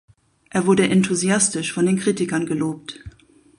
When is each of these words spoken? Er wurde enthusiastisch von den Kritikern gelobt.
Er 0.49 0.65
wurde 0.65 0.89
enthusiastisch 0.89 1.71
von 1.73 1.85
den 1.85 1.99
Kritikern 1.99 2.47
gelobt. 2.47 2.97